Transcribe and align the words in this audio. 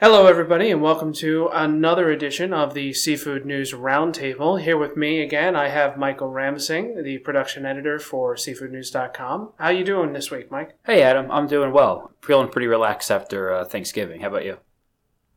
Hello, 0.00 0.26
everybody, 0.26 0.70
and 0.70 0.80
welcome 0.80 1.12
to 1.14 1.48
another 1.52 2.08
edition 2.08 2.54
of 2.54 2.72
the 2.72 2.92
Seafood 2.92 3.44
News 3.44 3.72
Roundtable. 3.72 4.62
Here 4.62 4.78
with 4.78 4.96
me 4.96 5.20
again, 5.20 5.56
I 5.56 5.70
have 5.70 5.98
Michael 5.98 6.28
Ramsing, 6.28 7.02
the 7.02 7.18
production 7.18 7.66
editor 7.66 7.98
for 7.98 8.36
SeafoodNews.com. 8.36 9.54
How 9.58 9.70
you 9.70 9.82
doing 9.82 10.12
this 10.12 10.30
week, 10.30 10.52
Mike? 10.52 10.78
Hey, 10.86 11.02
Adam. 11.02 11.28
I'm 11.32 11.48
doing 11.48 11.72
well. 11.72 12.12
Feeling 12.22 12.48
pretty 12.48 12.68
relaxed 12.68 13.10
after 13.10 13.52
uh, 13.52 13.64
Thanksgiving. 13.64 14.20
How 14.20 14.28
about 14.28 14.44
you? 14.44 14.58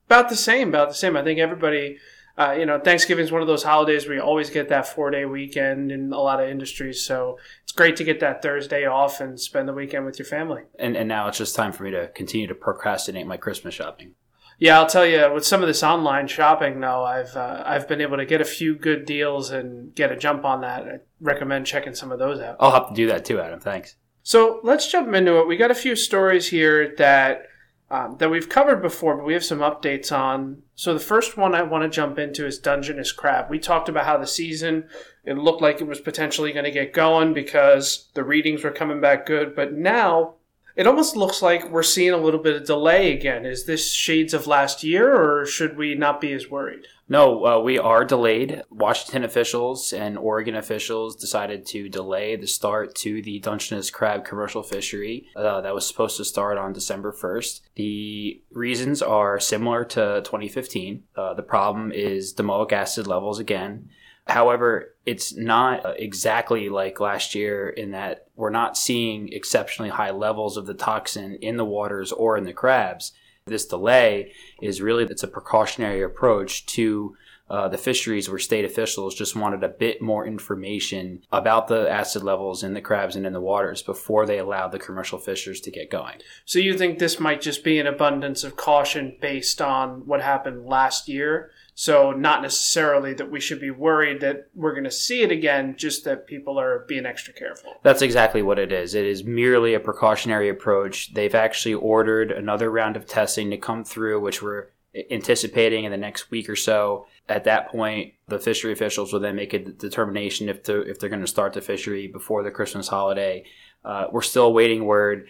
About 0.06 0.30
the 0.30 0.36
same. 0.36 0.70
About 0.70 0.90
the 0.90 0.94
same. 0.94 1.18
I 1.18 1.24
think 1.24 1.40
everybody, 1.40 1.98
uh, 2.38 2.52
you 2.52 2.68
know, 2.68 2.80
Thanksgiving 2.80 3.26
is 3.26 3.32
one 3.32 3.42
of 3.42 3.48
those 3.48 3.64
holidays 3.64 4.06
where 4.06 4.18
you 4.18 4.22
always 4.22 4.52
get 4.52 4.70
that 4.70 4.88
four 4.88 5.10
day 5.10 5.26
weekend 5.26 5.92
in 5.92 6.14
a 6.14 6.20
lot 6.20 6.40
of 6.40 6.48
industries. 6.48 7.04
So 7.04 7.40
it's 7.64 7.72
great 7.72 7.96
to 7.96 8.04
get 8.04 8.20
that 8.20 8.44
Thursday 8.44 8.86
off 8.86 9.22
and 9.22 9.40
spend 9.40 9.68
the 9.68 9.74
weekend 9.74 10.06
with 10.06 10.20
your 10.20 10.28
family. 10.28 10.62
And, 10.78 10.96
and 10.96 11.08
now 11.08 11.28
it's 11.30 11.40
just 11.40 11.56
time 11.56 11.72
for 11.72 11.82
me 11.82 11.90
to 11.90 12.10
continue 12.10 12.46
to 12.46 12.54
procrastinate 12.54 13.26
my 13.26 13.38
Christmas 13.38 13.74
shopping. 13.74 14.14
Yeah, 14.62 14.80
I'll 14.80 14.86
tell 14.86 15.08
you. 15.08 15.28
With 15.34 15.44
some 15.44 15.64
of 15.64 15.68
this 15.68 15.82
online 15.82 16.28
shopping, 16.28 16.80
though, 16.80 17.04
I've 17.04 17.36
uh, 17.36 17.64
I've 17.66 17.88
been 17.88 18.00
able 18.00 18.18
to 18.18 18.28
get 18.28 18.42
a 18.42 18.46
few 18.46 18.76
good 18.76 19.06
deals 19.06 19.50
and 19.50 19.94
get 19.96 20.12
a 20.12 20.16
jump 20.16 20.46
on 20.46 20.62
that. 20.62 20.84
I 20.84 21.00
recommend 21.20 21.66
checking 21.66 21.96
some 21.96 22.12
of 22.12 22.20
those 22.20 22.40
out. 22.40 22.58
I'll 22.60 22.72
have 22.72 22.90
to 22.90 22.94
do 22.94 23.08
that 23.08 23.26
too, 23.26 23.40
Adam. 23.40 23.60
Thanks. 23.60 23.96
So 24.22 24.60
let's 24.62 24.92
jump 24.92 25.12
into 25.16 25.40
it. 25.40 25.48
We 25.48 25.58
got 25.58 25.72
a 25.72 25.76
few 25.76 25.96
stories 25.96 26.50
here 26.50 26.94
that 27.00 27.48
um, 27.90 28.18
that 28.20 28.30
we've 28.30 28.50
covered 28.50 28.84
before, 28.84 29.18
but 29.18 29.26
we 29.26 29.34
have 29.34 29.44
some 29.44 29.62
updates 29.62 30.16
on. 30.16 30.62
So 30.76 30.94
the 30.94 31.00
first 31.00 31.38
one 31.38 31.56
I 31.56 31.64
want 31.64 31.84
to 31.84 31.90
jump 31.90 32.20
into 32.20 32.46
is 32.46 32.60
Dungeness 32.60 33.12
crab. 33.12 33.50
We 33.50 33.58
talked 33.58 33.90
about 33.90 34.06
how 34.06 34.20
the 34.20 34.28
season 34.28 34.88
it 35.26 35.40
looked 35.40 35.64
like 35.64 35.82
it 35.82 35.88
was 35.88 36.00
potentially 36.00 36.54
going 36.54 36.66
to 36.66 36.72
get 36.72 36.94
going 36.94 37.34
because 37.34 38.12
the 38.14 38.24
readings 38.24 38.64
were 38.64 38.70
coming 38.70 39.02
back 39.02 39.26
good, 39.26 39.56
but 39.56 39.74
now 39.74 40.36
it 40.76 40.88
almost 40.88 41.16
looks 41.16 41.42
like 41.42 41.70
we're 41.70 41.84
seeing 41.84 42.12
a 42.12 42.18
little 42.18 42.40
bit 42.40 42.56
of 42.56 42.66
delay 42.66 43.14
again. 43.14 43.46
Is 43.46 43.66
this 43.66 43.92
shades 43.92 44.34
of 44.34 44.48
last 44.48 44.84
year, 44.84 45.14
or 45.14 45.46
should 45.46 45.78
we 45.78 45.96
not 45.96 46.22
be 46.22 46.34
as 46.34 46.50
worried? 46.50 46.88
No, 47.12 47.46
uh, 47.46 47.60
we 47.60 47.78
are 47.78 48.06
delayed. 48.06 48.64
Washington 48.70 49.26
officials 49.26 49.92
and 49.92 50.18
Oregon 50.18 50.56
officials 50.56 51.14
decided 51.18 51.66
to 51.66 51.90
delay 51.90 52.38
the 52.38 52.48
start 52.48 52.96
to 52.96 53.22
the 53.22 53.40
Dungeness 53.40 53.90
crab 53.90 54.24
commercial 54.24 54.64
fishery 54.64 55.28
uh, 55.36 55.60
that 55.60 55.76
was 55.76 55.86
supposed 55.86 56.16
to 56.18 56.24
start 56.24 56.58
on 56.58 56.72
December 56.72 57.12
1st. 57.12 57.62
The 57.76 58.42
reasons 58.54 59.02
are 59.02 59.42
similar 59.42 59.84
to 59.84 60.22
2015. 60.24 61.04
Uh, 61.14 61.34
the 61.34 61.44
problem 61.44 61.92
is 61.92 62.34
domoic 62.34 62.72
acid 62.72 63.08
levels 63.08 63.40
again. 63.40 63.90
However, 64.28 64.96
it's 65.06 65.36
not 65.36 65.86
uh, 65.86 65.94
exactly 65.98 66.70
like 66.70 67.00
last 67.00 67.36
year 67.36 67.70
in 67.70 67.92
that 67.92 68.28
we're 68.36 68.50
not 68.50 68.78
seeing 68.78 69.32
exceptionally 69.34 69.90
high 69.90 70.12
levels 70.12 70.58
of 70.58 70.66
the 70.66 70.74
toxin 70.74 71.38
in 71.42 71.58
the 71.58 71.66
waters 71.66 72.12
or 72.12 72.38
in 72.38 72.44
the 72.44 72.54
crabs. 72.54 73.14
This 73.46 73.66
delay 73.66 74.34
is 74.62 74.82
really 74.82 75.04
it's 75.06 75.24
a 75.24 75.28
precautionary 75.28 76.04
approach 76.04 76.66
to 76.68 77.16
uh, 77.52 77.68
the 77.68 77.78
fisheries 77.78 78.30
where 78.30 78.40
state 78.40 78.64
officials 78.64 79.14
just 79.14 79.36
wanted 79.36 79.62
a 79.62 79.68
bit 79.68 80.02
more 80.02 80.26
information 80.26 81.22
about 81.34 81.68
the 81.68 81.90
acid 81.92 82.24
levels 82.24 82.64
in 82.64 82.74
the 82.74 82.80
crabs 82.80 83.18
and 83.18 83.26
in 83.26 83.34
the 83.34 83.42
waters 83.42 83.82
before 83.82 84.26
they 84.26 84.38
allowed 84.38 84.72
the 84.72 84.80
commercial 84.80 85.20
fishers 85.20 85.60
to 85.60 85.70
get 85.70 85.92
going. 85.92 86.18
So 86.46 86.60
you 86.60 86.78
think 86.78 86.98
this 86.98 87.20
might 87.20 87.42
just 87.42 87.62
be 87.62 87.78
an 87.78 87.88
abundance 87.88 88.46
of 88.46 88.56
caution 88.56 89.18
based 89.20 89.62
on 89.62 90.06
what 90.06 90.22
happened 90.22 90.66
last 90.66 91.10
year? 91.10 91.52
So 91.82 92.12
not 92.12 92.44
necessarily 92.44 93.16
that 93.16 93.32
we 93.32 93.40
should 93.40 93.60
be 93.60 93.72
worried 93.72 94.22
that 94.22 94.50
we're 94.54 94.74
going 94.74 94.84
to 94.84 94.92
see 94.92 95.24
it 95.24 95.32
again, 95.32 95.74
just 95.76 96.06
that 96.06 96.28
people 96.28 96.60
are 96.60 96.86
being 96.88 97.08
extra 97.08 97.34
careful. 97.34 97.74
That's 97.82 98.04
exactly 98.04 98.44
what 98.44 98.60
it 98.60 98.72
is. 98.72 98.94
It 98.94 99.04
is 99.04 99.24
merely 99.24 99.74
a 99.74 99.80
precautionary 99.80 100.48
approach. 100.48 101.12
They've 101.16 101.34
actually 101.34 101.74
ordered 101.74 102.32
another 102.32 102.70
round 102.70 102.98
of 102.98 103.08
testing 103.08 103.50
to 103.50 103.58
come 103.58 103.84
through, 103.84 104.20
which 104.20 104.44
we're 104.44 104.68
anticipating 105.10 105.86
in 105.86 105.92
the 105.92 105.98
next 105.98 106.30
week 106.30 106.50
or 106.50 106.56
so. 106.56 107.08
At 107.28 107.46
that 107.46 107.70
point, 107.70 108.14
the 108.28 108.38
fishery 108.38 108.74
officials 108.74 109.12
will 109.12 109.20
then 109.20 109.36
make 109.36 109.54
a 109.54 109.58
determination 109.58 110.50
if 110.50 110.62
to, 110.66 110.82
if 110.82 111.00
they're 111.00 111.10
going 111.10 111.22
to 111.22 111.26
start 111.26 111.54
the 111.54 111.62
fishery 111.62 112.06
before 112.06 112.44
the 112.44 112.52
Christmas 112.52 112.90
holiday. 112.90 113.44
Uh, 113.84 114.06
we're 114.12 114.22
still 114.22 114.54
waiting 114.54 114.86
word. 114.86 115.30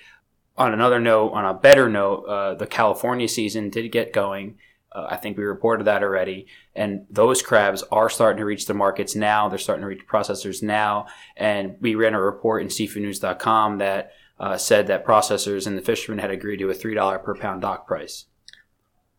On 0.57 0.73
another 0.73 0.99
note, 0.99 1.29
on 1.29 1.45
a 1.45 1.53
better 1.53 1.87
note, 1.87 2.25
uh, 2.25 2.55
the 2.55 2.67
California 2.67 3.29
season 3.29 3.69
did 3.69 3.89
get 3.93 4.11
going. 4.11 4.57
Uh, 4.91 5.07
I 5.09 5.17
think 5.17 5.37
we 5.37 5.43
reported 5.43 5.85
that 5.85 6.03
already. 6.03 6.47
And 6.75 7.05
those 7.09 7.41
crabs 7.41 7.83
are 7.91 8.09
starting 8.09 8.39
to 8.39 8.45
reach 8.45 8.65
the 8.65 8.73
markets 8.73 9.15
now. 9.15 9.47
They're 9.47 9.57
starting 9.57 9.81
to 9.81 9.87
reach 9.87 10.07
processors 10.07 10.61
now. 10.61 11.07
And 11.37 11.77
we 11.79 11.95
ran 11.95 12.13
a 12.13 12.21
report 12.21 12.61
in 12.61 12.67
seafoodnews.com 12.67 13.77
that 13.77 14.13
uh, 14.39 14.57
said 14.57 14.87
that 14.87 15.05
processors 15.05 15.67
and 15.67 15.77
the 15.77 15.81
fishermen 15.81 16.19
had 16.19 16.31
agreed 16.31 16.57
to 16.57 16.69
a 16.69 16.73
$3 16.73 17.23
per 17.23 17.35
pound 17.35 17.61
dock 17.61 17.87
price. 17.87 18.25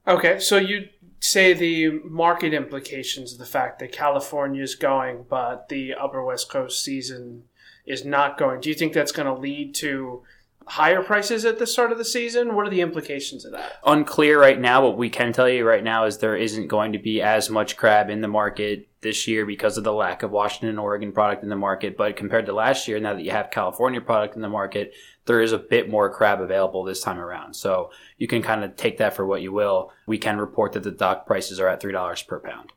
Okay, 0.06 0.41
so 0.41 0.56
you 0.56 0.88
say 1.21 1.53
the 1.53 2.00
market 2.05 2.53
implications 2.53 3.32
of 3.32 3.38
the 3.38 3.47
fact 3.47 3.78
that 3.78 3.93
California 3.93 4.61
is 4.61 4.75
going, 4.75 5.25
but 5.28 5.69
the 5.69 5.94
Upper 5.94 6.25
West 6.25 6.50
Coast 6.50 6.82
season 6.82 7.44
is 7.87 8.05
not 8.05 8.37
going. 8.37 8.61
Do 8.61 8.69
you 8.69 8.75
think 8.75 8.93
that's 8.93 9.12
going 9.12 9.32
to 9.32 9.41
lead 9.41 9.77
to 9.77 10.25
higher 10.67 11.03
prices 11.03 11.45
at 11.45 11.59
the 11.59 11.67
start 11.67 11.93
of 11.93 11.99
the 11.99 12.05
season? 12.05 12.55
What 12.55 12.67
are 12.67 12.71
the 12.71 12.81
implications 12.81 13.45
of 13.45 13.53
that? 13.53 13.81
Unclear 13.84 14.41
right 14.41 14.61
now. 14.61 14.84
What 14.84 14.97
we 14.97 15.11
can 15.11 15.33
tell 15.33 15.49
you 15.49 15.67
right 15.67 15.84
now 15.84 16.05
is 16.05 16.19
there 16.19 16.37
isn't 16.37 16.69
going 16.69 16.93
to 16.93 16.99
be 16.99 17.23
as 17.23 17.50
much 17.50 17.77
crab 17.77 18.11
in 18.11 18.21
the 18.21 18.28
market 18.28 18.89
this 19.00 19.27
year 19.27 19.45
because 19.45 19.77
of 19.77 19.84
the 19.84 19.93
lack 19.93 20.23
of 20.23 20.31
Washington 20.31 20.71
and 20.71 20.78
Oregon 20.78 21.12
product 21.12 21.43
in 21.43 21.49
the 21.49 21.56
market. 21.56 21.97
But 21.97 22.17
compared 22.17 22.47
to 22.47 22.53
last 22.53 22.89
year, 22.89 23.00
now 23.00 23.15
that 23.15 23.25
you 23.25 23.33
have 23.33 23.50
California 23.50 24.00
product 24.00 24.37
in 24.37 24.43
the 24.43 24.49
market, 24.49 24.95
there 25.27 25.41
is 25.41 25.53
a 25.53 25.59
bit 25.59 25.91
more 25.91 26.12
crab 26.12 26.41
available 26.41 26.84
this 26.84 27.03
time 27.03 27.19
around. 27.19 27.55
So 27.55 27.91
you 28.19 28.27
can 28.29 28.43
kind 28.43 28.65
of 28.65 28.77
take 28.77 28.99
that 28.99 29.15
for 29.15 29.27
what 29.27 29.43
you 29.43 29.53
will. 29.53 29.93
We 30.06 30.19
can 30.19 30.39
report 30.39 30.73
that 30.73 30.83
the 30.83 30.91
dock 30.91 31.27
prices 31.27 31.61
are 31.61 31.69
at 31.69 31.83
$3 31.83 32.27
per 32.27 32.41
pound. 32.41 32.73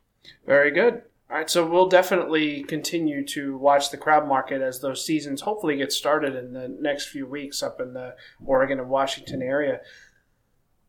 Very 0.46 0.72
good. 0.72 1.04
All 1.28 1.38
right, 1.38 1.50
so 1.50 1.66
we'll 1.66 1.90
definitely 1.90 2.64
continue 2.64 3.26
to 3.28 3.58
watch 3.58 3.90
the 3.90 3.98
crab 3.98 4.28
market 4.28 4.62
as 4.62 4.80
those 4.80 5.04
seasons 5.04 5.42
hopefully 5.42 5.76
get 5.76 5.92
started 5.92 6.36
in 6.36 6.54
the 6.54 6.68
next 6.68 7.08
few 7.08 7.26
weeks 7.26 7.64
up 7.64 7.82
in 7.82 7.94
the 7.94 8.16
Oregon 8.46 8.80
and 8.80 8.90
Washington 8.90 9.42
area. 9.42 9.82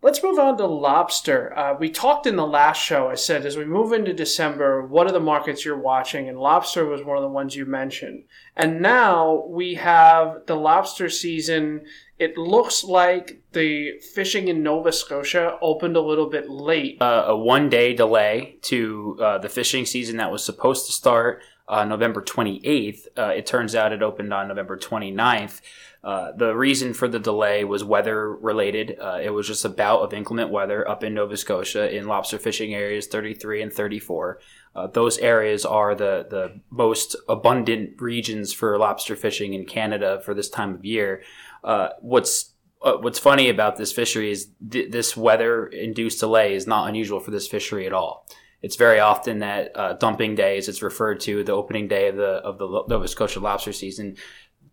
Let's 0.07 0.23
move 0.23 0.39
on 0.39 0.57
to 0.59 0.67
lobster. 0.67 1.53
Uh, 1.59 1.75
we 1.77 1.91
talked 1.91 2.29
in 2.29 2.37
the 2.37 2.47
last 2.47 2.81
show. 2.81 3.09
I 3.09 3.17
said 3.17 3.45
as 3.45 3.57
we 3.57 3.65
move 3.65 3.93
into 3.93 4.13
December, 4.13 4.87
what 4.87 5.09
are 5.09 5.13
the 5.13 5.19
markets 5.19 5.65
you're 5.65 5.77
watching? 5.77 6.29
And 6.29 6.39
lobster 6.39 6.87
was 6.87 7.03
one 7.03 7.17
of 7.17 7.25
the 7.25 7.29
ones 7.29 7.57
you 7.57 7.67
mentioned. 7.67 8.23
And 8.55 8.81
now 8.81 9.45
we 9.49 9.75
have 9.75 10.47
the 10.47 10.55
lobster 10.55 11.09
season. 11.09 11.87
It 12.21 12.39
looks 12.39 12.85
like 12.85 13.43
the 13.51 13.99
fishing 14.15 14.47
in 14.47 14.63
Nova 14.63 14.93
Scotia 14.93 15.59
opened 15.61 15.97
a 15.97 16.01
little 16.01 16.31
bit 16.31 16.49
late. 16.49 17.03
Uh, 17.03 17.25
a 17.27 17.37
one 17.37 17.69
day 17.69 17.93
delay 17.93 18.59
to 18.63 19.19
uh, 19.21 19.39
the 19.39 19.49
fishing 19.49 19.85
season 19.87 20.19
that 20.19 20.31
was 20.31 20.45
supposed 20.45 20.87
to 20.87 20.93
start 20.93 21.43
uh, 21.67 21.85
November 21.85 22.23
28th. 22.23 23.09
Uh, 23.19 23.33
it 23.37 23.45
turns 23.45 23.75
out 23.75 23.93
it 23.93 24.05
opened 24.05 24.33
on 24.33 24.47
November 24.47 24.77
29th. 24.77 25.61
Uh, 26.07 26.31
the 26.37 26.55
reason 26.55 26.95
for 26.95 27.09
the 27.09 27.19
delay 27.19 27.65
was 27.65 27.83
weather 27.83 28.33
related. 28.37 28.97
Uh, 29.01 29.19
it 29.21 29.31
was 29.31 29.45
just 29.45 29.65
a 29.65 29.69
bout 29.69 30.03
of 30.03 30.15
inclement 30.15 30.53
weather 30.53 30.89
up 30.89 31.03
in 31.03 31.15
Nova 31.15 31.37
Scotia 31.37 31.93
in 31.93 32.07
lobster 32.07 32.39
fishing 32.39 32.73
areas 32.73 33.09
33 33.09 33.63
and 33.63 33.73
34. 33.73 34.39
Uh, 34.77 34.87
those 34.87 35.19
areas 35.19 35.67
are 35.67 35.97
the, 35.97 36.25
the 36.31 36.61
most 36.71 37.17
abundant 37.29 38.01
regions 38.01 38.53
for 38.53 38.79
lobster 38.79 39.17
fishing 39.17 39.53
in 39.53 39.67
Canada 39.67 40.21
for 40.25 40.33
this 40.33 40.49
time 40.49 40.75
of 40.75 40.85
year. 40.85 41.25
Uh, 41.65 41.89
what's 42.01 42.53
uh, 42.83 42.99
what's 43.01 43.19
funny 43.19 43.49
about 43.49 43.77
this 43.77 43.91
fishery 43.91 44.31
is 44.31 44.51
th- 44.71 44.93
this 44.93 45.17
weather 45.17 45.67
induced 45.67 46.21
delay 46.21 46.55
is 46.55 46.69
not 46.69 46.89
unusual 46.89 47.19
for 47.19 47.33
this 47.33 47.49
fishery 47.49 47.85
at 47.85 47.93
all. 47.93 48.29
It's 48.63 48.77
very 48.77 49.01
often 49.01 49.41
that 49.41 49.99
dumping 49.99 50.35
day, 50.35 50.57
as 50.57 50.69
it's 50.69 50.83
referred 50.83 51.21
to, 51.21 51.43
the 51.45 51.53
opening 51.53 51.89
day 51.89 52.09
of 52.09 52.17
the 52.17 52.41
of 52.45 52.59
the 52.59 52.85
Nova 52.89 53.09
Scotia 53.09 53.41
lobster 53.41 53.73
season, 53.73 54.17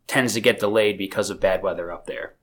tends 0.07 0.33
to 0.33 0.41
get 0.41 0.59
delayed 0.59 0.97
because 0.97 1.29
of 1.29 1.39
bad 1.39 1.63
weather 1.63 1.91
up 1.91 2.05
there. 2.05 2.35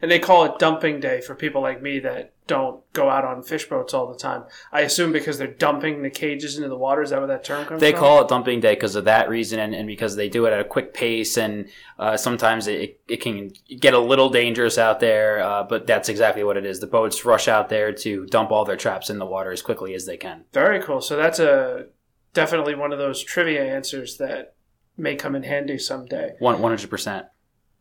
And 0.00 0.10
they 0.10 0.18
call 0.18 0.44
it 0.44 0.58
dumping 0.58 1.00
day 1.00 1.20
for 1.20 1.34
people 1.34 1.62
like 1.62 1.82
me 1.82 1.98
that 2.00 2.32
don't 2.46 2.80
go 2.92 3.10
out 3.10 3.24
on 3.24 3.42
fish 3.42 3.68
boats 3.68 3.92
all 3.92 4.06
the 4.06 4.18
time. 4.18 4.44
I 4.72 4.80
assume 4.80 5.12
because 5.12 5.38
they're 5.38 5.46
dumping 5.46 6.02
the 6.02 6.10
cages 6.10 6.56
into 6.56 6.68
the 6.68 6.76
water. 6.76 7.02
Is 7.02 7.10
that 7.10 7.18
where 7.18 7.28
that 7.28 7.44
term 7.44 7.66
comes 7.66 7.80
they 7.80 7.90
from? 7.90 7.94
They 7.94 8.00
call 8.00 8.22
it 8.22 8.28
dumping 8.28 8.60
day 8.60 8.74
because 8.74 8.96
of 8.96 9.04
that 9.04 9.28
reason 9.28 9.58
and, 9.58 9.74
and, 9.74 9.86
because 9.86 10.16
they 10.16 10.28
do 10.28 10.46
it 10.46 10.52
at 10.52 10.60
a 10.60 10.64
quick 10.64 10.94
pace. 10.94 11.36
And 11.36 11.68
uh, 11.98 12.16
sometimes 12.16 12.66
it, 12.66 13.00
it 13.08 13.18
can 13.20 13.52
get 13.78 13.94
a 13.94 13.98
little 13.98 14.30
dangerous 14.30 14.78
out 14.78 15.00
there, 15.00 15.40
uh, 15.40 15.62
but 15.64 15.86
that's 15.86 16.08
exactly 16.08 16.42
what 16.42 16.56
it 16.56 16.64
is. 16.64 16.80
The 16.80 16.86
boats 16.86 17.24
rush 17.24 17.48
out 17.48 17.68
there 17.68 17.92
to 17.92 18.26
dump 18.26 18.50
all 18.50 18.64
their 18.64 18.76
traps 18.76 19.10
in 19.10 19.18
the 19.18 19.26
water 19.26 19.52
as 19.52 19.62
quickly 19.62 19.94
as 19.94 20.06
they 20.06 20.16
can. 20.16 20.44
Very 20.52 20.82
cool. 20.82 21.00
So 21.00 21.16
that's 21.16 21.38
a 21.38 21.86
definitely 22.32 22.74
one 22.74 22.92
of 22.92 22.98
those 22.98 23.22
trivia 23.22 23.64
answers 23.64 24.16
that 24.18 24.54
may 24.98 25.16
come 25.16 25.34
in 25.34 25.44
handy 25.44 25.78
someday. 25.78 26.34
One 26.38 26.60
hundred 26.60 26.90
percent. 26.90 27.26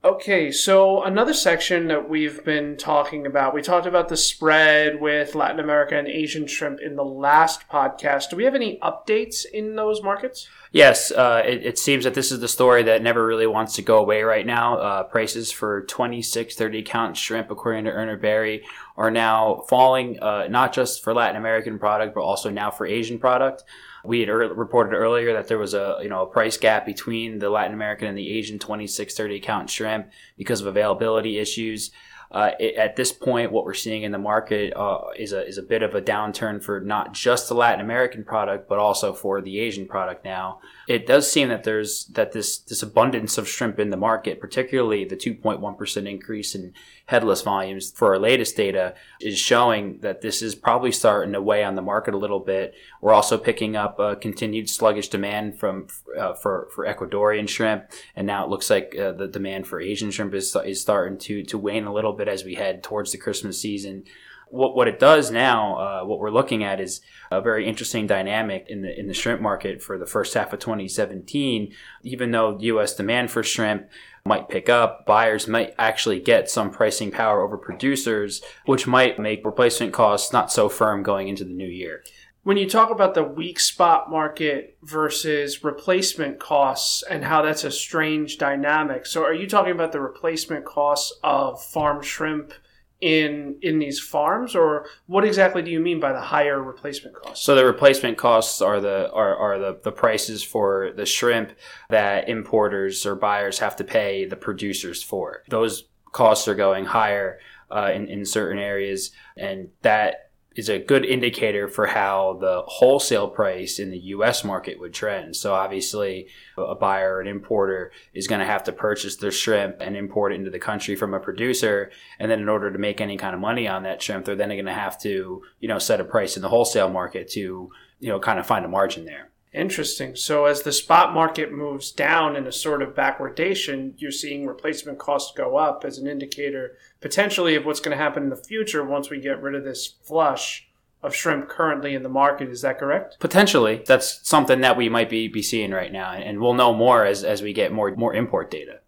Okay, 0.06 0.52
so 0.52 1.02
another 1.04 1.34
section 1.34 1.88
that 1.88 2.08
we've 2.08 2.46
been 2.46 2.78
talking 2.78 3.25
about, 3.25 3.54
we 3.56 3.64
talked 3.64 3.88
about 3.88 4.08
the 4.08 4.16
spread 4.16 5.02
with 5.02 5.34
Latin 5.34 5.60
America 5.60 5.98
and 5.98 6.08
Asian 6.08 6.46
shrimp 6.46 6.80
in 6.80 6.96
the 6.96 7.04
last 7.04 7.68
podcast. 7.68 8.30
Do 8.30 8.38
we 8.38 8.44
have 8.44 8.56
any 8.56 8.80
updates 8.81 9.44
in 9.52 9.75
those 9.75 10.04
markets? 10.04 10.48
Yes, 10.72 11.12
uh, 11.12 11.42
it, 11.46 11.66
it, 11.66 11.80
seems 11.80 12.04
that 12.04 12.14
this 12.14 12.31
is 12.31 12.42
the 12.42 12.48
story 12.48 12.84
that 12.84 13.02
never 13.02 13.25
really 13.25 13.48
wants 13.48 13.75
to 13.75 13.81
go 13.81 14.00
away 14.00 14.24
right 14.24 14.46
now. 14.46 14.78
Uh, 14.78 15.04
prices 15.04 15.52
for 15.52 15.84
26, 15.84 16.56
30 16.56 16.84
count 16.84 17.16
shrimp, 17.16 17.50
according 17.50 17.86
to 17.86 17.92
Urner 17.92 18.18
Barry, 18.18 18.64
are 18.98 19.10
now 19.10 19.64
falling, 19.69 20.19
uh, 20.19 20.48
not 20.50 20.74
just 20.74 21.04
for 21.04 21.14
Latin 21.14 21.38
American 21.38 21.80
product, 21.80 22.14
but 22.14 22.22
also 22.22 22.50
now 22.50 22.69
for 22.69 22.86
Asian 22.86 23.18
product. 23.18 23.64
We 24.04 24.19
had 24.19 24.30
er- 24.30 24.54
reported 24.54 24.96
earlier 24.96 25.34
that 25.34 25.48
there 25.48 25.58
was 25.58 25.74
a 25.74 26.00
you 26.02 26.10
know 26.10 26.24
a 26.24 26.28
price 26.28 26.58
gap 26.58 26.86
between 26.86 27.40
the 27.40 27.50
Latin 27.50 27.74
American 27.74 28.10
and 28.10 28.18
the 28.18 28.38
Asian 28.38 28.60
2630 28.60 29.40
count 29.40 29.69
shrimp 29.69 30.10
because 30.38 30.60
of 30.60 30.68
availability 30.68 31.38
issues. 31.38 31.92
Uh, 32.31 32.51
it, 32.59 32.75
at 32.75 32.95
this 32.95 33.12
point, 33.12 33.51
what 33.51 33.63
we're 33.63 33.74
seeing 33.74 34.03
in 34.03 34.12
the 34.12 34.18
market 34.18 34.74
uh, 34.75 35.00
is 35.18 35.31
a 35.31 35.47
is 35.47 35.57
a 35.57 35.63
bit 35.63 35.81
of 35.81 35.95
a 35.95 36.01
downturn 36.01 36.62
for 36.62 36.79
not 36.81 37.13
just 37.13 37.47
the 37.47 37.56
Latin 37.56 37.79
American 37.79 38.24
product, 38.24 38.68
but 38.68 38.79
also 38.79 39.13
for 39.13 39.41
the 39.41 39.59
Asian 39.59 39.88
product. 39.88 40.25
Now, 40.25 40.59
it 40.88 41.07
does 41.07 41.31
seem 41.31 41.47
that 41.50 41.63
there's 41.63 42.06
that 42.07 42.33
this 42.33 42.57
this 42.57 42.83
abundance 42.83 43.38
of 43.38 43.47
shrimp 43.47 43.79
in 43.79 43.91
the 43.91 43.97
market, 43.97 44.41
particularly 44.41 45.06
the 45.06 45.15
2.1 45.15 45.77
percent 45.77 46.07
increase 46.07 46.53
in 46.53 46.74
headless 47.06 47.41
volumes 47.41 47.91
for 47.91 48.09
our 48.09 48.19
latest 48.19 48.57
data, 48.57 48.94
is 49.21 49.39
showing 49.39 50.00
that 50.01 50.19
this 50.19 50.41
is 50.41 50.53
probably 50.53 50.91
starting 50.91 51.31
to 51.31 51.41
weigh 51.41 51.63
on 51.63 51.75
the 51.75 51.81
market 51.81 52.13
a 52.13 52.18
little 52.18 52.41
bit. 52.41 52.73
We're 53.00 53.13
also 53.13 53.38
picking 53.38 53.77
up 53.77 54.00
a 54.00 54.18
continued 54.18 54.69
sluggish 54.69 55.07
demand 55.07 55.57
from 55.57 55.88
uh, 56.18 56.33
for 56.33 56.68
for 56.75 56.85
Ecuadorian 56.85 57.47
shrimp, 57.47 57.85
and 58.18 58.27
now 58.27 58.44
it 58.44 58.50
looks 58.50 58.69
like 58.69 58.94
uh, 59.00 59.13
the 59.13 59.27
demand 59.27 59.65
for 59.65 59.80
Asian 59.80 60.12
shrimp 60.12 60.33
is 60.33 60.53
is 60.65 60.81
starting 60.81 61.18
to 61.19 61.44
to 61.44 61.57
wane 61.57 61.85
a 61.85 61.94
little 61.94 62.17
bit 62.18 62.28
as 62.28 62.44
we 62.44 62.56
head 62.56 62.84
towards 62.84 63.12
the 63.12 63.18
Christmas 63.18 63.60
season. 63.60 64.04
What, 64.50 64.75
what 64.75 64.88
it 64.88 65.00
does 65.00 65.30
now, 65.30 65.75
uh, 65.75 66.06
what 66.06 66.19
we're 66.19 66.31
looking 66.31 66.64
at 66.64 66.80
is 66.80 67.02
a 67.31 67.42
very 67.42 67.68
interesting 67.68 68.08
dynamic 68.08 68.66
in 68.69 68.81
the 68.81 68.98
in 68.98 69.08
the 69.08 69.14
shrimp 69.14 69.42
market 69.42 69.84
for 69.84 69.98
the 69.98 70.06
first 70.06 70.34
half 70.34 70.54
of 70.54 70.60
2017. 70.60 71.74
Even 72.04 72.31
though 72.31 72.58
U.S. 72.60 72.96
demand 72.96 73.30
for 73.30 73.44
shrimp 73.44 73.90
might 74.25 74.50
pick 74.50 74.69
up, 74.69 75.06
buyers 75.06 75.48
might 75.48 75.74
actually 75.78 76.19
get 76.19 76.50
some 76.50 76.72
pricing 76.72 77.12
power 77.12 77.42
over 77.42 77.58
producers, 77.58 78.42
which 78.66 78.88
might 78.88 79.19
make 79.19 79.46
replacement 79.46 79.94
costs 79.94 80.31
not 80.31 80.52
so 80.52 80.69
firm 80.69 81.04
going 81.04 81.28
into 81.28 81.44
the 81.44 81.54
new 81.54 81.68
year. 81.68 82.04
When 82.47 82.55
you 82.55 82.69
talk 82.69 82.91
about 82.91 83.13
the 83.13 83.25
weak 83.25 83.59
spot 83.59 84.09
market 84.09 84.77
versus 84.81 85.65
replacement 85.65 86.39
costs 86.39 87.03
and 87.03 87.25
how 87.25 87.41
that's 87.41 87.65
a 87.65 87.71
strange 87.71 88.38
dynamic, 88.38 89.05
so 89.05 89.21
are 89.25 89.33
you 89.33 89.49
talking 89.49 89.73
about 89.73 89.91
the 89.91 89.99
replacement 89.99 90.63
costs 90.63 91.11
of 91.25 91.61
farm 91.61 92.01
shrimp? 92.01 92.53
in 92.99 93.59
in 93.61 93.77
these 93.77 93.99
farms 93.99 94.55
or 94.55 94.88
what 95.05 95.23
exactly 95.23 95.61
do 95.61 95.69
you 95.69 95.79
mean 95.79 95.99
by 95.99 96.11
the 96.11 96.19
higher 96.19 96.59
replacement 96.59 97.15
costs 97.15 97.45
so 97.45 97.53
the 97.53 97.63
replacement 97.63 98.17
costs 98.17 98.59
are 98.59 98.81
the 98.81 99.11
are, 99.11 99.35
are 99.35 99.59
the, 99.59 99.79
the 99.83 99.91
prices 99.91 100.41
for 100.41 100.91
the 100.95 101.05
shrimp 101.05 101.51
that 101.91 102.27
importers 102.27 103.05
or 103.05 103.13
buyers 103.13 103.59
have 103.59 103.75
to 103.75 103.83
pay 103.83 104.25
the 104.25 104.35
producers 104.35 105.03
for 105.03 105.44
those 105.47 105.83
costs 106.11 106.47
are 106.47 106.55
going 106.55 106.85
higher 106.85 107.38
uh, 107.69 107.91
in, 107.94 108.07
in 108.07 108.25
certain 108.25 108.57
areas 108.57 109.11
and 109.38 109.69
that 109.83 110.26
is 110.57 110.69
a 110.69 110.80
good 110.80 111.06
indicator 111.06 111.68
for 111.68 111.86
how 111.86 112.38
the 112.42 112.63
wholesale 112.65 113.30
price 113.30 113.77
in 113.77 113.92
the 113.92 114.00
US 114.00 114.44
market 114.44 114.80
would 114.80 114.94
trend. 114.94 115.36
So 115.36 115.54
obviously 115.54 116.27
a 116.57 116.75
buyer 116.75 117.21
an 117.21 117.27
importer 117.27 117.92
is 118.13 118.27
going 118.27 118.39
to 118.39 118.45
have 118.45 118.63
to 118.63 118.71
purchase 118.71 119.15
their 119.15 119.31
shrimp 119.31 119.77
and 119.80 119.95
import 119.95 120.33
it 120.33 120.36
into 120.36 120.50
the 120.50 120.59
country 120.59 120.95
from 120.95 121.13
a 121.13 121.19
producer. 121.19 121.92
And 122.19 122.30
then 122.30 122.39
in 122.39 122.50
order 122.50 122.71
to 122.71 122.80
make 122.80 123.00
any 123.00 123.18
kind 123.18 123.36
of 123.36 123.39
money 123.39 123.68
on 123.68 123.83
that 123.83 124.01
shrimp, 124.01 124.25
they're 124.25 124.36
then 124.36 124.50
going 124.50 124.65
to 124.65 124.74
have 124.74 125.00
to, 125.01 125.44
you 125.59 125.68
know, 125.68 125.80
set 125.80 126.01
a 126.01 126.04
price 126.04 126.36
in 126.36 126.42
the 126.42 126.50
wholesale 126.50 126.89
market 126.89 127.30
to, 127.30 127.69
you 128.00 128.09
know, 128.09 128.19
kind 128.19 128.39
of 128.39 128.48
find 128.48 128.65
a 128.65 128.69
margin 128.69 129.06
there. 129.06 129.30
Interesting. 129.57 130.15
So 130.15 130.45
as 130.45 130.62
the 130.62 130.71
spot 130.71 131.13
market 131.13 131.51
moves 131.51 131.92
down 131.92 132.36
in 132.36 132.45
a 132.45 132.51
sort 132.51 132.83
of 132.83 132.94
backwardation, 132.94 133.94
you're 133.98 134.12
seeing 134.12 134.45
replacement 134.45 135.00
costs 135.00 135.33
go 135.36 135.57
up 135.57 135.83
as 135.83 135.98
an 135.98 136.06
indicator 136.06 136.77
potentially 137.01 137.56
of 137.56 137.65
what's 137.65 137.80
going 137.80 137.98
to 137.98 138.04
happen 138.04 138.24
in 138.24 138.30
the 138.30 138.36
future 138.36 138.86
once 138.86 139.09
we 139.09 139.19
get 139.19 139.42
rid 139.42 139.56
of 139.56 139.63
this 139.63 139.95
flush 140.04 140.68
of 141.01 141.15
shrimp 141.15 141.50
currently 141.50 141.95
in 141.95 142.04
the 142.04 142.09
market. 142.09 142.50
Is 142.50 142.62
that 142.62 142.77
correct? 142.77 143.18
Potentially. 143.19 143.83
That's 143.86 144.27
something 144.27 144.62
that 144.62 144.77
we 144.77 144.89
might 144.89 145.09
be, 145.09 145.27
be 145.27 145.42
seeing 145.42 145.71
right 145.71 145.92
now. 145.92 146.12
And 146.12 146.39
we'll 146.39 146.54
know 146.54 146.74
more 146.74 147.04
as, 147.04 147.24
as 147.24 147.42
we 147.42 147.51
get 147.51 147.71
more 147.71 147.95
more 147.95 148.13
import 148.13 148.51
data. 148.51 148.80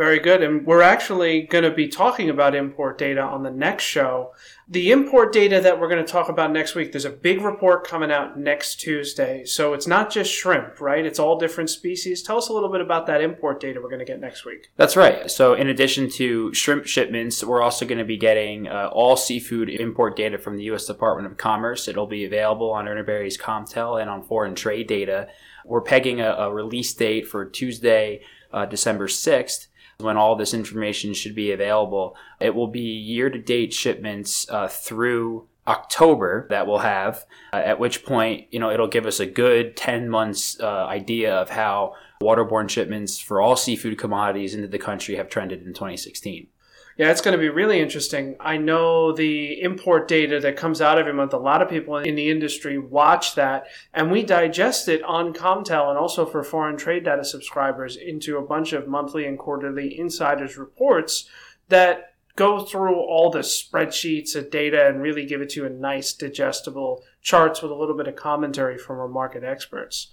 Very 0.00 0.18
good. 0.18 0.42
And 0.42 0.64
we're 0.64 0.80
actually 0.80 1.42
going 1.42 1.62
to 1.62 1.70
be 1.70 1.86
talking 1.86 2.30
about 2.30 2.54
import 2.54 2.96
data 2.96 3.20
on 3.20 3.42
the 3.42 3.50
next 3.50 3.84
show. 3.84 4.32
The 4.66 4.92
import 4.92 5.30
data 5.30 5.60
that 5.60 5.78
we're 5.78 5.90
going 5.90 6.02
to 6.02 6.10
talk 6.10 6.30
about 6.30 6.52
next 6.52 6.74
week, 6.74 6.90
there's 6.90 7.04
a 7.04 7.10
big 7.10 7.42
report 7.42 7.86
coming 7.86 8.10
out 8.10 8.38
next 8.40 8.76
Tuesday. 8.76 9.44
So 9.44 9.74
it's 9.74 9.86
not 9.86 10.10
just 10.10 10.32
shrimp, 10.32 10.80
right? 10.80 11.04
It's 11.04 11.18
all 11.18 11.38
different 11.38 11.68
species. 11.68 12.22
Tell 12.22 12.38
us 12.38 12.48
a 12.48 12.54
little 12.54 12.72
bit 12.72 12.80
about 12.80 13.06
that 13.08 13.20
import 13.20 13.60
data 13.60 13.78
we're 13.78 13.90
going 13.90 13.98
to 13.98 14.06
get 14.06 14.20
next 14.20 14.46
week. 14.46 14.70
That's 14.78 14.96
right. 14.96 15.30
So 15.30 15.52
in 15.52 15.68
addition 15.68 16.08
to 16.12 16.54
shrimp 16.54 16.86
shipments, 16.86 17.44
we're 17.44 17.60
also 17.60 17.84
going 17.84 17.98
to 17.98 18.04
be 18.06 18.16
getting 18.16 18.68
uh, 18.68 18.88
all 18.90 19.18
seafood 19.18 19.68
import 19.68 20.16
data 20.16 20.38
from 20.38 20.56
the 20.56 20.64
U.S. 20.64 20.86
Department 20.86 21.30
of 21.30 21.36
Commerce. 21.36 21.88
It'll 21.88 22.06
be 22.06 22.24
available 22.24 22.70
on 22.70 22.86
Urner 22.86 23.04
Barry's 23.04 23.36
ComTel 23.36 24.00
and 24.00 24.08
on 24.08 24.22
foreign 24.22 24.54
trade 24.54 24.86
data. 24.86 25.28
We're 25.66 25.82
pegging 25.82 26.22
a, 26.22 26.30
a 26.30 26.50
release 26.50 26.94
date 26.94 27.28
for 27.28 27.44
Tuesday, 27.44 28.22
uh, 28.50 28.64
December 28.64 29.06
6th 29.06 29.66
when 30.00 30.16
all 30.16 30.36
this 30.36 30.54
information 30.54 31.14
should 31.14 31.34
be 31.34 31.52
available. 31.52 32.16
It 32.40 32.54
will 32.54 32.68
be 32.68 32.80
year 32.80 33.30
to 33.30 33.38
date 33.38 33.72
shipments 33.72 34.48
uh, 34.48 34.68
through 34.68 35.46
October 35.66 36.46
that 36.50 36.66
we'll 36.66 36.78
have, 36.78 37.24
uh, 37.52 37.56
at 37.56 37.78
which 37.78 38.04
point, 38.04 38.46
you 38.50 38.58
know, 38.58 38.70
it'll 38.70 38.88
give 38.88 39.06
us 39.06 39.20
a 39.20 39.26
good 39.26 39.76
10 39.76 40.08
months 40.08 40.58
uh, 40.60 40.86
idea 40.86 41.34
of 41.34 41.50
how 41.50 41.94
waterborne 42.22 42.68
shipments 42.68 43.18
for 43.18 43.40
all 43.40 43.56
seafood 43.56 43.98
commodities 43.98 44.54
into 44.54 44.68
the 44.68 44.78
country 44.78 45.16
have 45.16 45.28
trended 45.28 45.60
in 45.62 45.72
2016. 45.72 46.48
Yeah, 46.96 47.10
it's 47.10 47.20
going 47.20 47.32
to 47.32 47.38
be 47.38 47.48
really 47.48 47.80
interesting. 47.80 48.36
I 48.40 48.58
know 48.58 49.12
the 49.12 49.62
import 49.62 50.06
data 50.06 50.38
that 50.40 50.56
comes 50.56 50.82
out 50.82 50.98
every 50.98 51.14
month, 51.14 51.32
a 51.32 51.38
lot 51.38 51.62
of 51.62 51.70
people 51.70 51.96
in 51.96 52.14
the 52.14 52.30
industry 52.30 52.78
watch 52.78 53.34
that, 53.36 53.64
and 53.94 54.10
we 54.10 54.22
digest 54.22 54.88
it 54.88 55.02
on 55.04 55.32
ComTel 55.32 55.88
and 55.88 55.98
also 55.98 56.26
for 56.26 56.42
foreign 56.42 56.76
trade 56.76 57.04
data 57.04 57.24
subscribers 57.24 57.96
into 57.96 58.36
a 58.36 58.42
bunch 58.42 58.72
of 58.72 58.88
monthly 58.88 59.24
and 59.24 59.38
quarterly 59.38 59.98
insiders 59.98 60.58
reports 60.58 61.28
that 61.68 62.14
go 62.36 62.64
through 62.64 62.96
all 62.96 63.30
the 63.30 63.40
spreadsheets 63.40 64.34
of 64.34 64.50
data 64.50 64.88
and 64.88 65.02
really 65.02 65.26
give 65.26 65.40
it 65.40 65.50
to 65.50 65.60
you 65.60 65.66
in 65.66 65.80
nice, 65.80 66.12
digestible 66.12 67.02
charts 67.22 67.62
with 67.62 67.70
a 67.70 67.74
little 67.74 67.96
bit 67.96 68.08
of 68.08 68.16
commentary 68.16 68.78
from 68.78 68.98
our 68.98 69.08
market 69.08 69.44
experts. 69.44 70.12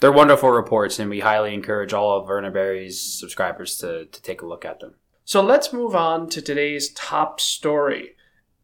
They're 0.00 0.12
wonderful 0.12 0.50
reports, 0.50 0.98
and 0.98 1.08
we 1.08 1.20
highly 1.20 1.54
encourage 1.54 1.92
all 1.92 2.18
of 2.18 2.28
Urner 2.28 2.52
Barry's 2.52 3.00
subscribers 3.00 3.76
to, 3.78 4.06
to 4.06 4.22
take 4.22 4.42
a 4.42 4.46
look 4.46 4.64
at 4.64 4.80
them. 4.80 4.94
So 5.26 5.42
let's 5.42 5.72
move 5.72 5.96
on 5.96 6.28
to 6.30 6.42
today's 6.42 6.90
top 6.90 7.40
story. 7.40 8.10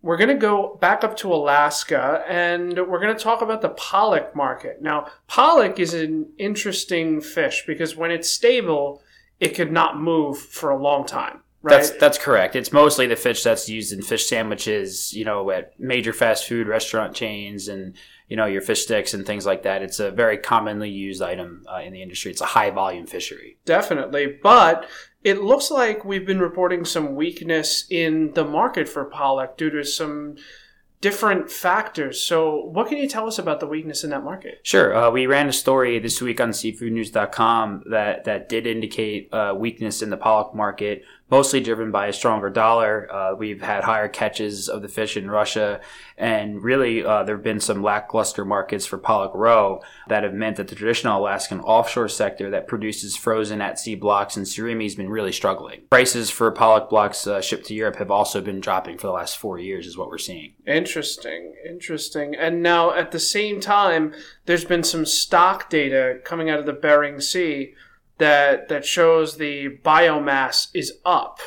We're 0.03 0.19
going 0.19 0.29
to 0.29 0.35
go 0.35 0.77
back 0.79 1.03
up 1.03 1.17
to 1.19 1.33
Alaska 1.33 2.23
and 2.29 2.75
we're 2.87 3.01
going 3.01 3.17
to 3.17 3.23
talk 3.23 3.41
about 3.41 3.63
the 3.63 3.71
pollock 3.71 4.37
market. 4.37 4.83
Now, 4.83 5.07
pollock 5.27 5.79
is 5.79 5.95
an 5.95 6.31
interesting 6.37 7.23
fish 7.23 7.65
because 7.67 7.97
when 7.97 8.11
it's 8.11 8.29
stable, 8.29 9.03
it 9.41 9.55
could 9.55 9.73
not 9.73 9.99
move 9.99 10.39
for 10.39 10.69
a 10.69 10.81
long 10.81 11.07
time. 11.07 11.40
Right? 11.63 11.77
That's 11.77 11.91
that's 11.91 12.19
correct. 12.19 12.57
It's 12.57 12.73
mostly 12.73 13.07
the 13.07 13.17
fish 13.17 13.43
that's 13.43 13.69
used 13.69 13.93
in 13.93 14.01
fish 14.01 14.27
sandwiches, 14.27 15.13
you 15.13 15.27
know, 15.27 15.51
at 15.51 15.79
major 15.79 16.13
fast 16.13 16.47
food 16.47 16.67
restaurant 16.67 17.15
chains 17.15 17.69
and 17.69 17.95
you 18.29 18.37
know 18.37 18.47
your 18.47 18.63
fish 18.63 18.85
sticks 18.85 19.13
and 19.13 19.27
things 19.27 19.45
like 19.45 19.65
that. 19.65 19.83
It's 19.83 20.01
a 20.01 20.11
very 20.11 20.39
commonly 20.39 20.89
used 20.89 21.21
item 21.21 21.67
uh, 21.71 21.81
in 21.81 21.93
the 21.93 22.01
industry. 22.03 22.31
It's 22.31 22.41
a 22.41 22.47
high 22.47 22.71
volume 22.71 23.07
fishery. 23.07 23.59
Definitely, 23.67 24.39
but 24.43 24.89
it 25.23 25.43
looks 25.43 25.71
like 25.71 26.03
we've 26.03 26.27
been 26.27 26.41
reporting 26.41 26.87
some 26.87 27.15
weakness 27.15 27.85
in 27.91 28.33
the 28.33 28.45
market 28.45 28.89
for 28.89 29.05
pollock 29.05 29.59
due 29.59 29.69
to 29.71 29.85
some 29.85 30.37
different 31.01 31.51
factors. 31.51 32.21
So, 32.21 32.65
what 32.65 32.89
can 32.89 32.99
you 32.99 33.09
tell 33.09 33.27
us 33.27 33.39
about 33.39 33.61
the 33.61 33.67
weakness 33.67 34.05
in 34.05 34.11
that 34.11 34.23
market? 34.23 34.61
Sure. 34.63 34.95
Uh, 34.95 35.11
we 35.11 35.27
ran 35.27 35.49
a 35.49 35.53
story 35.53 35.99
this 35.99 36.21
week 36.21 36.41
on 36.41 36.51
seafoodnews.com 36.51 37.85
that, 37.91 38.25
that 38.25 38.49
did 38.49 38.67
indicate 38.67 39.33
uh, 39.33 39.55
weakness 39.57 40.03
in 40.03 40.11
the 40.11 40.17
pollock 40.17 40.55
market 40.55 41.03
mostly 41.31 41.61
driven 41.61 41.91
by 41.91 42.09
a 42.09 42.13
stronger 42.13 42.51
dollar. 42.51 43.11
Uh, 43.13 43.35
we've 43.35 43.63
had 43.63 43.85
higher 43.85 44.09
catches 44.09 44.69
of 44.69 44.83
the 44.83 44.89
fish 44.89 45.17
in 45.17 45.31
Russia, 45.31 45.81
and 46.17 46.63
really 46.63 47.05
uh, 47.05 47.23
there 47.23 47.37
have 47.37 47.45
been 47.45 47.61
some 47.61 47.83
lackluster 47.83 48.45
markets 48.45 48.87
for 48.87 48.99
pollock 48.99 49.33
roe 49.35 49.81
that 50.09 50.23
have 50.23 50.35
meant 50.35 50.57
that 50.57 50.69
the 50.69 50.75
traditional 50.75 51.21
Alaskan 51.21 51.61
offshore 51.61 52.09
sector 52.09 52.51
that 52.51 52.67
produces 52.67 53.17
frozen 53.17 53.61
at 53.61 53.79
sea 53.79 53.95
blocks 53.95 54.37
and 54.37 54.47
surimi 54.47 54.85
has 54.85 54.95
been 54.95 55.09
really 55.09 55.33
struggling. 55.33 55.83
Prices 55.91 56.31
for 56.31 56.51
pollock 56.51 56.91
blocks 56.91 57.27
uh, 57.27 57.41
shipped 57.41 57.67
to 57.67 57.75
Europe 57.75 57.97
have 57.97 58.11
also 58.11 58.41
been 58.41 58.61
dropping 58.61 58.99
for 58.99 59.07
the 59.07 59.13
last 59.13 59.37
four 59.37 59.59
years, 59.59 59.87
is 59.87 59.97
what 59.97 60.09
we're 60.09 60.19
seeing. 60.19 60.55
Interesting, 60.67 61.55
interesting. 61.69 62.35
And 62.35 62.63
now 62.63 62.93
at 62.93 63.13
the 63.13 63.21
same 63.21 63.61
time, 63.61 64.15
there's 64.47 64.65
been 64.65 64.83
some 64.83 65.07
stock 65.07 65.71
data 65.71 66.19
coming 66.25 66.51
out 66.51 66.59
of 66.59 66.67
the 66.67 66.73
Bering 66.73 67.21
Sea 67.21 67.75
that 68.21 68.69
that 68.69 68.87
shows 68.87 69.37
the 69.37 69.79
biomass 69.85 70.69
is 70.73 70.93
up. 71.05 71.41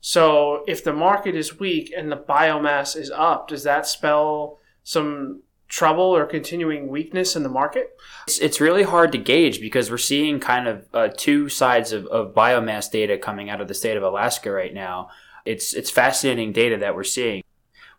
So 0.00 0.64
if 0.68 0.84
the 0.84 0.92
market 0.92 1.34
is 1.34 1.58
weak 1.58 1.92
and 1.94 2.10
the 2.10 2.16
biomass 2.16 2.96
is 2.96 3.10
up, 3.10 3.48
does 3.48 3.64
that 3.64 3.86
spell 3.86 4.60
some 4.84 5.42
trouble 5.66 6.04
or 6.04 6.24
continuing 6.24 6.88
weakness 6.88 7.36
in 7.36 7.42
the 7.42 7.48
market? 7.48 7.90
It's, 8.26 8.38
it's 8.38 8.60
really 8.60 8.84
hard 8.84 9.12
to 9.12 9.18
gauge 9.18 9.60
because 9.60 9.90
we're 9.90 9.98
seeing 9.98 10.40
kind 10.40 10.68
of 10.68 10.86
uh, 10.94 11.08
two 11.14 11.48
sides 11.48 11.92
of, 11.92 12.06
of 12.06 12.34
biomass 12.34 12.90
data 12.90 13.18
coming 13.18 13.50
out 13.50 13.60
of 13.60 13.68
the 13.68 13.74
state 13.74 13.96
of 13.96 14.02
Alaska 14.02 14.50
right 14.50 14.72
now. 14.72 15.08
It's 15.44 15.74
it's 15.74 15.90
fascinating 15.90 16.52
data 16.52 16.76
that 16.78 16.94
we're 16.94 17.04
seeing 17.04 17.42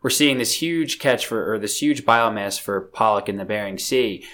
we're 0.02 0.10
seeing 0.10 0.38
this 0.38 0.62
huge 0.62 1.00
catch 1.00 1.26
for, 1.26 1.52
or 1.52 1.60
this 1.60 1.82
huge 1.82 2.06
biomass 2.06 2.60
for 2.60 2.82
pollock 2.82 3.28
in 3.28 3.38
the 3.38 3.46
Bering 3.46 3.78
Sea. 3.78 4.26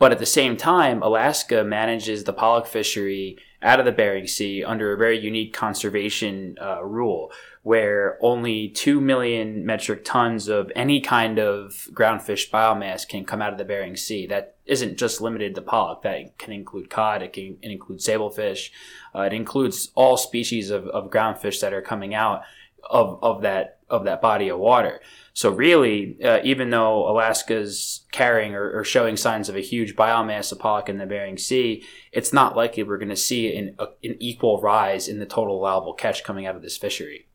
But 0.00 0.12
at 0.12 0.18
the 0.18 0.24
same 0.24 0.56
time, 0.56 1.02
Alaska 1.02 1.62
manages 1.62 2.24
the 2.24 2.32
pollock 2.32 2.66
fishery 2.66 3.36
out 3.60 3.78
of 3.78 3.84
the 3.84 3.92
Bering 3.92 4.26
Sea 4.26 4.64
under 4.64 4.94
a 4.94 4.96
very 4.96 5.20
unique 5.20 5.52
conservation 5.52 6.56
uh, 6.58 6.82
rule 6.82 7.30
where 7.62 8.16
only 8.22 8.70
2 8.70 8.98
million 8.98 9.66
metric 9.66 10.02
tons 10.02 10.48
of 10.48 10.72
any 10.74 11.02
kind 11.02 11.38
of 11.38 11.86
groundfish 11.92 12.48
biomass 12.48 13.06
can 13.06 13.26
come 13.26 13.42
out 13.42 13.52
of 13.52 13.58
the 13.58 13.64
Bering 13.66 13.94
Sea. 13.94 14.26
That 14.26 14.56
isn't 14.64 14.96
just 14.96 15.20
limited 15.20 15.54
to 15.54 15.60
pollock. 15.60 16.00
That 16.00 16.38
can 16.38 16.54
include 16.54 16.88
cod, 16.88 17.20
it 17.22 17.34
can 17.34 17.58
include 17.60 17.98
sablefish, 17.98 18.70
uh, 19.14 19.20
it 19.20 19.34
includes 19.34 19.90
all 19.94 20.16
species 20.16 20.70
of, 20.70 20.86
of 20.86 21.10
groundfish 21.10 21.60
that 21.60 21.74
are 21.74 21.82
coming 21.82 22.14
out 22.14 22.40
of, 22.88 23.18
of 23.22 23.42
that 23.42 23.78
of 23.90 24.04
that 24.04 24.22
body 24.22 24.48
of 24.48 24.58
water. 24.58 25.00
So 25.32 25.50
really, 25.50 26.16
uh, 26.22 26.40
even 26.44 26.70
though 26.70 27.10
Alaska's 27.10 28.06
carrying 28.12 28.54
or, 28.54 28.70
or, 28.70 28.84
showing 28.84 29.16
signs 29.16 29.48
of 29.48 29.56
a 29.56 29.60
huge 29.60 29.96
biomass 29.96 30.52
of 30.52 30.60
pollock 30.60 30.88
in 30.88 30.98
the 30.98 31.06
Bering 31.06 31.38
Sea, 31.38 31.84
it's 32.12 32.32
not 32.32 32.56
likely 32.56 32.82
we're 32.82 32.98
going 32.98 33.08
to 33.08 33.16
see 33.16 33.56
an, 33.56 33.74
a, 33.78 33.86
an 34.04 34.16
equal 34.20 34.60
rise 34.60 35.08
in 35.08 35.18
the 35.18 35.26
total 35.26 35.58
allowable 35.58 35.92
catch 35.92 36.22
coming 36.22 36.46
out 36.46 36.56
of 36.56 36.62
this 36.62 36.76
fishery. 36.76 37.26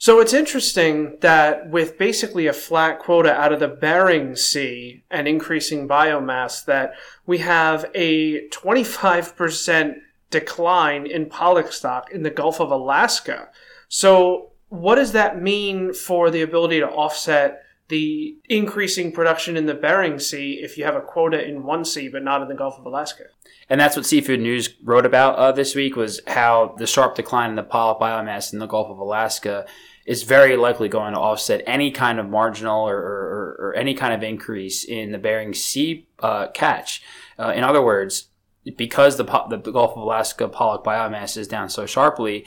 So 0.00 0.20
it's 0.20 0.32
interesting 0.32 1.18
that 1.20 1.70
with 1.70 1.98
basically 1.98 2.46
a 2.46 2.52
flat 2.52 3.00
quota 3.00 3.32
out 3.34 3.52
of 3.52 3.58
the 3.58 3.66
Bering 3.66 4.36
Sea 4.36 5.02
and 5.10 5.26
increasing 5.26 5.88
biomass, 5.88 6.64
that 6.66 6.92
we 7.26 7.38
have 7.38 7.90
a 7.94 8.48
25% 8.50 9.94
decline 10.30 11.06
in 11.06 11.26
pollock 11.26 11.72
stock 11.72 12.12
in 12.12 12.22
the 12.22 12.30
Gulf 12.30 12.60
of 12.60 12.70
Alaska. 12.70 13.48
So 13.88 14.47
what 14.68 14.96
does 14.96 15.12
that 15.12 15.40
mean 15.40 15.92
for 15.92 16.30
the 16.30 16.42
ability 16.42 16.80
to 16.80 16.88
offset 16.88 17.62
the 17.88 18.36
increasing 18.48 19.12
production 19.12 19.56
in 19.56 19.64
the 19.64 19.74
Bering 19.74 20.18
Sea 20.18 20.60
if 20.62 20.76
you 20.76 20.84
have 20.84 20.94
a 20.94 21.00
quota 21.00 21.42
in 21.42 21.64
one 21.64 21.84
sea 21.84 22.08
but 22.08 22.22
not 22.22 22.42
in 22.42 22.48
the 22.48 22.54
Gulf 22.54 22.78
of 22.78 22.84
Alaska? 22.84 23.24
And 23.70 23.80
that's 23.80 23.96
what 23.96 24.06
Seafood 24.06 24.40
News 24.40 24.74
wrote 24.82 25.06
about 25.06 25.36
uh, 25.36 25.52
this 25.52 25.74
week 25.74 25.96
was 25.96 26.20
how 26.26 26.74
the 26.78 26.86
sharp 26.86 27.14
decline 27.14 27.50
in 27.50 27.56
the 27.56 27.62
pollock 27.62 27.98
biomass 27.98 28.52
in 28.52 28.58
the 28.58 28.66
Gulf 28.66 28.88
of 28.88 28.98
Alaska 28.98 29.66
is 30.06 30.22
very 30.22 30.56
likely 30.56 30.88
going 30.88 31.12
to 31.12 31.20
offset 31.20 31.62
any 31.66 31.90
kind 31.90 32.18
of 32.18 32.28
marginal 32.28 32.88
or, 32.88 32.96
or, 32.96 33.56
or 33.58 33.74
any 33.74 33.94
kind 33.94 34.14
of 34.14 34.22
increase 34.22 34.84
in 34.84 35.12
the 35.12 35.18
Bering 35.18 35.52
Sea 35.52 36.06
uh, 36.20 36.48
catch. 36.48 37.02
Uh, 37.38 37.52
in 37.54 37.62
other 37.62 37.82
words, 37.82 38.28
because 38.76 39.16
the, 39.16 39.24
the 39.24 39.70
Gulf 39.70 39.92
of 39.92 40.02
Alaska 40.02 40.48
pollock 40.48 40.84
biomass 40.84 41.36
is 41.36 41.48
down 41.48 41.68
so 41.68 41.86
sharply, 41.86 42.46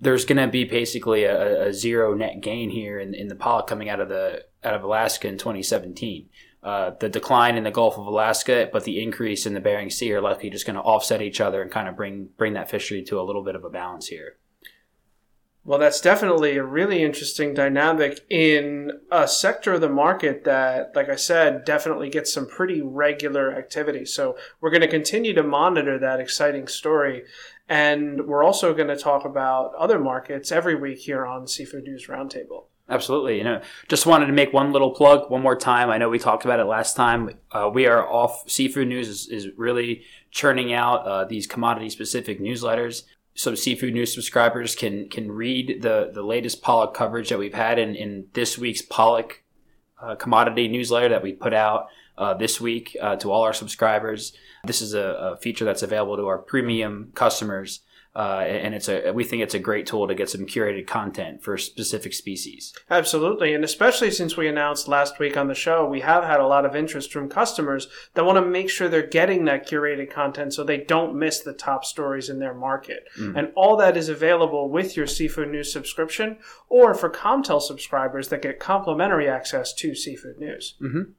there's 0.00 0.24
going 0.24 0.38
to 0.38 0.46
be 0.46 0.64
basically 0.64 1.24
a, 1.24 1.68
a, 1.68 1.72
zero 1.72 2.14
net 2.14 2.40
gain 2.40 2.70
here 2.70 3.00
in, 3.00 3.14
in 3.14 3.28
the 3.28 3.34
pollock 3.34 3.66
coming 3.66 3.88
out 3.88 4.00
of 4.00 4.08
the 4.08 4.44
out 4.62 4.74
of 4.74 4.82
Alaska 4.82 5.28
in 5.28 5.38
2017. 5.38 6.28
Uh, 6.62 6.90
the 6.98 7.08
decline 7.08 7.56
in 7.56 7.64
the 7.64 7.70
Gulf 7.70 7.96
of 7.96 8.06
Alaska, 8.06 8.68
but 8.72 8.84
the 8.84 9.00
increase 9.00 9.46
in 9.46 9.54
the 9.54 9.60
Bering 9.60 9.90
Sea 9.90 10.12
are 10.12 10.20
likely 10.20 10.50
just 10.50 10.66
going 10.66 10.76
to 10.76 10.82
offset 10.82 11.22
each 11.22 11.40
other 11.40 11.62
and 11.62 11.70
kind 11.70 11.88
of 11.88 11.96
bring 11.96 12.28
bring 12.36 12.54
that 12.54 12.70
fishery 12.70 13.02
to 13.04 13.20
a 13.20 13.22
little 13.22 13.44
bit 13.44 13.54
of 13.54 13.64
a 13.64 13.70
balance 13.70 14.08
here. 14.08 14.36
Well, 15.68 15.78
that's 15.78 16.00
definitely 16.00 16.56
a 16.56 16.64
really 16.64 17.02
interesting 17.02 17.52
dynamic 17.52 18.24
in 18.30 18.90
a 19.12 19.28
sector 19.28 19.74
of 19.74 19.82
the 19.82 19.88
market 19.90 20.44
that, 20.44 20.96
like 20.96 21.10
I 21.10 21.16
said, 21.16 21.66
definitely 21.66 22.08
gets 22.08 22.32
some 22.32 22.46
pretty 22.46 22.80
regular 22.80 23.54
activity. 23.54 24.06
So 24.06 24.38
we're 24.62 24.70
going 24.70 24.80
to 24.80 24.88
continue 24.88 25.34
to 25.34 25.42
monitor 25.42 25.98
that 25.98 26.20
exciting 26.20 26.68
story. 26.68 27.24
And 27.68 28.26
we're 28.26 28.44
also 28.44 28.72
going 28.74 28.88
to 28.88 28.96
talk 28.96 29.24
about 29.24 29.74
other 29.74 29.98
markets 29.98 30.50
every 30.50 30.74
week 30.74 30.98
here 30.98 31.26
on 31.26 31.46
Seafood 31.46 31.84
News 31.84 32.06
Roundtable. 32.06 32.64
Absolutely. 32.88 33.36
You 33.36 33.44
know, 33.44 33.60
just 33.88 34.06
wanted 34.06 34.26
to 34.26 34.32
make 34.32 34.54
one 34.54 34.72
little 34.72 34.92
plug 34.92 35.30
one 35.30 35.42
more 35.42 35.56
time. 35.56 35.90
I 35.90 35.98
know 35.98 36.08
we 36.08 36.18
talked 36.18 36.46
about 36.46 36.58
it 36.58 36.64
last 36.64 36.96
time. 36.96 37.38
Uh, 37.52 37.70
we 37.72 37.86
are 37.86 38.08
off. 38.08 38.48
Seafood 38.48 38.88
News 38.88 39.08
is, 39.08 39.28
is 39.28 39.48
really 39.58 40.04
churning 40.30 40.72
out 40.72 41.06
uh, 41.06 41.24
these 41.26 41.46
commodity 41.46 41.90
specific 41.90 42.40
newsletters 42.40 43.02
so 43.38 43.54
seafood 43.54 43.94
news 43.94 44.12
subscribers 44.12 44.74
can 44.74 45.08
can 45.08 45.30
read 45.30 45.80
the 45.82 46.10
the 46.12 46.22
latest 46.22 46.60
pollock 46.60 46.92
coverage 46.92 47.28
that 47.28 47.38
we've 47.38 47.54
had 47.54 47.78
in, 47.78 47.94
in 47.94 48.26
this 48.32 48.58
week's 48.58 48.82
pollock 48.82 49.44
uh, 50.02 50.16
commodity 50.16 50.66
newsletter 50.66 51.08
that 51.08 51.22
we 51.22 51.32
put 51.32 51.54
out 51.54 51.86
uh, 52.18 52.34
this 52.34 52.60
week 52.60 52.96
uh, 53.00 53.16
to 53.16 53.30
all 53.30 53.42
our 53.42 53.52
subscribers. 53.52 54.32
This 54.64 54.82
is 54.82 54.94
a, 54.94 55.00
a, 55.00 55.36
feature 55.36 55.64
that's 55.64 55.82
available 55.82 56.16
to 56.16 56.26
our 56.26 56.38
premium 56.38 57.12
customers 57.14 57.80
uh, 58.18 58.40
and 58.40 58.74
it's 58.74 58.88
a 58.88 59.12
we 59.12 59.22
think 59.22 59.44
it's 59.44 59.54
a 59.54 59.60
great 59.60 59.86
tool 59.86 60.08
to 60.08 60.14
get 60.14 60.28
some 60.28 60.44
curated 60.44 60.88
content 60.88 61.40
for 61.40 61.56
specific 61.56 62.12
species. 62.12 62.74
Absolutely, 62.90 63.54
and 63.54 63.62
especially 63.62 64.10
since 64.10 64.36
we 64.36 64.48
announced 64.48 64.88
last 64.88 65.20
week 65.20 65.36
on 65.36 65.46
the 65.46 65.54
show, 65.54 65.86
we 65.86 66.00
have 66.00 66.24
had 66.24 66.40
a 66.40 66.46
lot 66.46 66.64
of 66.64 66.74
interest 66.74 67.12
from 67.12 67.28
customers 67.28 67.86
that 68.14 68.24
want 68.24 68.36
to 68.36 68.44
make 68.44 68.70
sure 68.70 68.88
they're 68.88 69.06
getting 69.06 69.44
that 69.44 69.68
curated 69.68 70.10
content 70.10 70.52
so 70.52 70.64
they 70.64 70.78
don't 70.78 71.14
miss 71.14 71.38
the 71.40 71.52
top 71.52 71.84
stories 71.84 72.28
in 72.28 72.40
their 72.40 72.54
market. 72.54 73.06
Mm-hmm. 73.16 73.36
And 73.36 73.52
all 73.54 73.76
that 73.76 73.96
is 73.96 74.08
available 74.08 74.68
with 74.68 74.96
your 74.96 75.06
Seafood 75.06 75.50
News 75.50 75.72
subscription, 75.72 76.38
or 76.68 76.94
for 76.94 77.08
Comtel 77.08 77.62
subscribers 77.62 78.30
that 78.30 78.42
get 78.42 78.58
complimentary 78.58 79.28
access 79.28 79.72
to 79.74 79.94
Seafood 79.94 80.38
News. 80.38 80.74
Mm-hmm. 80.82 81.12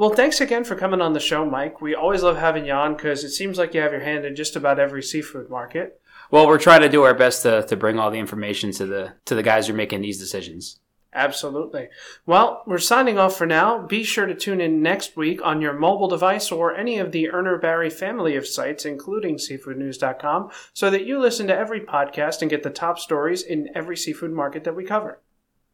Well, 0.00 0.08
thanks 0.08 0.40
again 0.40 0.64
for 0.64 0.76
coming 0.76 1.02
on 1.02 1.12
the 1.12 1.20
show, 1.20 1.44
Mike. 1.44 1.82
We 1.82 1.94
always 1.94 2.22
love 2.22 2.38
having 2.38 2.64
you 2.64 2.72
on 2.72 2.96
because 2.96 3.22
it 3.22 3.32
seems 3.32 3.58
like 3.58 3.74
you 3.74 3.82
have 3.82 3.92
your 3.92 4.00
hand 4.00 4.24
in 4.24 4.34
just 4.34 4.56
about 4.56 4.78
every 4.78 5.02
seafood 5.02 5.50
market. 5.50 6.00
Well, 6.30 6.46
we're 6.46 6.56
trying 6.56 6.80
to 6.80 6.88
do 6.88 7.02
our 7.02 7.12
best 7.12 7.42
to, 7.42 7.66
to 7.66 7.76
bring 7.76 7.98
all 7.98 8.10
the 8.10 8.18
information 8.18 8.72
to 8.72 8.86
the 8.86 9.12
to 9.26 9.34
the 9.34 9.42
guys 9.42 9.66
who 9.66 9.74
are 9.74 9.76
making 9.76 10.00
these 10.00 10.18
decisions. 10.18 10.80
Absolutely. 11.12 11.90
Well, 12.24 12.62
we're 12.66 12.78
signing 12.78 13.18
off 13.18 13.36
for 13.36 13.44
now. 13.44 13.86
Be 13.86 14.02
sure 14.02 14.24
to 14.24 14.34
tune 14.34 14.62
in 14.62 14.80
next 14.80 15.18
week 15.18 15.44
on 15.44 15.60
your 15.60 15.74
mobile 15.74 16.08
device 16.08 16.50
or 16.50 16.74
any 16.74 16.96
of 16.96 17.12
the 17.12 17.28
Urner 17.30 17.60
Barry 17.60 17.90
family 17.90 18.36
of 18.36 18.46
sites, 18.46 18.86
including 18.86 19.36
seafoodnews.com, 19.36 20.50
so 20.72 20.88
that 20.88 21.04
you 21.04 21.18
listen 21.18 21.46
to 21.48 21.54
every 21.54 21.82
podcast 21.82 22.40
and 22.40 22.50
get 22.50 22.62
the 22.62 22.70
top 22.70 22.98
stories 22.98 23.42
in 23.42 23.68
every 23.74 23.98
seafood 23.98 24.32
market 24.32 24.64
that 24.64 24.74
we 24.74 24.82
cover. 24.82 25.20